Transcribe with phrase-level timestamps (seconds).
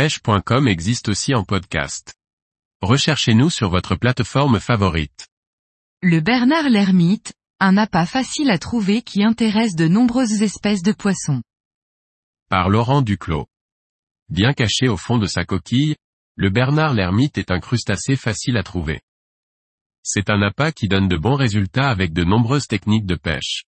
[0.00, 2.14] pêche.com existe aussi en podcast.
[2.80, 5.28] Recherchez-nous sur votre plateforme favorite.
[6.00, 11.42] Le Bernard l'ermite, un appât facile à trouver qui intéresse de nombreuses espèces de poissons.
[12.48, 13.46] Par Laurent Duclos.
[14.30, 15.96] Bien caché au fond de sa coquille,
[16.34, 19.02] le Bernard l'ermite est un crustacé facile à trouver.
[20.02, 23.64] C'est un appât qui donne de bons résultats avec de nombreuses techniques de pêche.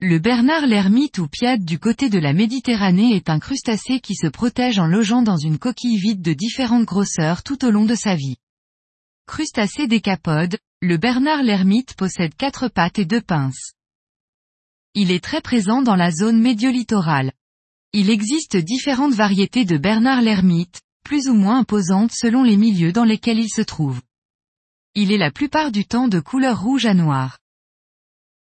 [0.00, 4.26] Le Bernard l'ermite ou piade du côté de la Méditerranée est un crustacé qui se
[4.26, 8.14] protège en logeant dans une coquille vide de différentes grosseurs tout au long de sa
[8.14, 8.36] vie.
[9.26, 13.72] Crustacé décapode, le Bernard l'ermite possède quatre pattes et deux pinces.
[14.92, 17.32] Il est très présent dans la zone médiolittorale.
[17.94, 23.04] Il existe différentes variétés de Bernard l'ermite, plus ou moins imposantes selon les milieux dans
[23.04, 24.02] lesquels il se trouve.
[24.94, 27.38] Il est la plupart du temps de couleur rouge à noir.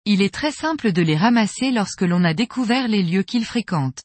[0.05, 4.02] Il est très simple de les ramasser lorsque l'on a découvert les lieux qu'ils fréquentent.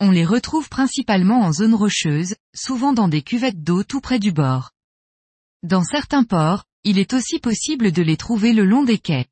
[0.00, 4.32] On les retrouve principalement en zone rocheuse, souvent dans des cuvettes d'eau tout près du
[4.32, 4.70] bord.
[5.62, 9.26] Dans certains ports, il est aussi possible de les trouver le long des quais.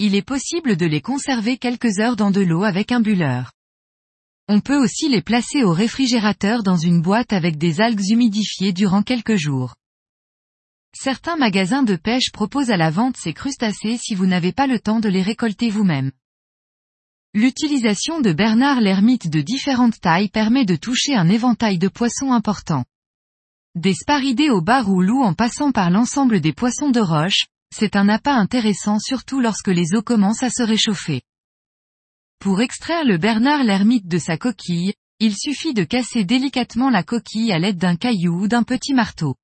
[0.00, 3.52] Il est possible de les conserver quelques heures dans de l'eau avec un bulleur.
[4.48, 9.04] On peut aussi les placer au réfrigérateur dans une boîte avec des algues humidifiées durant
[9.04, 9.76] quelques jours.
[10.94, 14.78] Certains magasins de pêche proposent à la vente ces crustacés si vous n'avez pas le
[14.78, 16.10] temps de les récolter vous-même.
[17.32, 22.84] L'utilisation de Bernard l'ermite de différentes tailles permet de toucher un éventail de poissons importants.
[23.76, 27.94] Des sparidés au bar ou loup en passant par l'ensemble des poissons de roche, c'est
[27.94, 31.22] un appât intéressant surtout lorsque les eaux commencent à se réchauffer.
[32.40, 37.52] Pour extraire le Bernard l'ermite de sa coquille, il suffit de casser délicatement la coquille
[37.52, 39.36] à l'aide d'un caillou ou d'un petit marteau.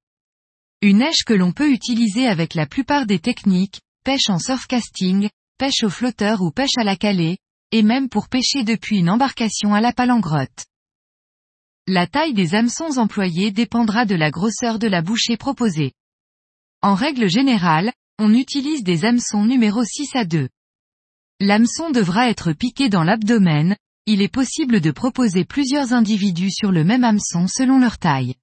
[0.82, 5.82] Une neige que l'on peut utiliser avec la plupart des techniques, pêche en surfcasting, pêche
[5.82, 7.38] au flotteur ou pêche à la calée,
[7.72, 10.66] et même pour pêcher depuis une embarcation à la palangrotte.
[11.86, 15.92] La taille des hameçons employés dépendra de la grosseur de la bouchée proposée.
[16.82, 20.48] En règle générale, on utilise des hameçons numéro 6 à 2.
[21.40, 26.84] L'hameçon devra être piqué dans l'abdomen, il est possible de proposer plusieurs individus sur le
[26.84, 28.34] même hameçon selon leur taille.